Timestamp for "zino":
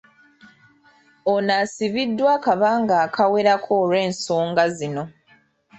4.77-5.03